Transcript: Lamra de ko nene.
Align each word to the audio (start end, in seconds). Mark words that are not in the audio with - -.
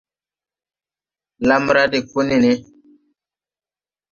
Lamra 1.47 1.83
de 1.91 1.99
ko 2.09 2.19
nene. 2.27 2.51